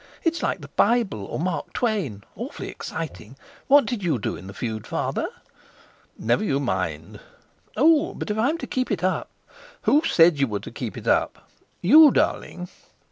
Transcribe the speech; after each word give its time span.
It's 0.23 0.41
like 0.41 0.61
the 0.61 0.67
Bible, 0.69 1.25
or 1.25 1.39
Mark 1.39 1.73
Twain—awfully 1.73 2.69
exciting. 2.69 3.35
What 3.67 3.85
did 3.85 4.03
you 4.03 4.17
do 4.17 4.35
in 4.35 4.47
the 4.47 4.53
feud, 4.55 4.87
Father?" 4.87 5.27
"Never 6.17 6.43
you 6.43 6.59
mind." 6.59 7.19
"Oh! 7.77 8.15
But 8.15 8.31
if 8.31 8.37
I'm 8.39 8.57
to 8.57 8.65
keep 8.65 8.89
it 8.91 9.03
up?" 9.03 9.29
"Who 9.83 10.01
said 10.03 10.39
you 10.39 10.47
were 10.47 10.59
to 10.61 10.71
keep 10.71 10.97
it 10.97 11.07
up?" 11.07 11.47
"You, 11.83 12.09
darling." 12.09 12.67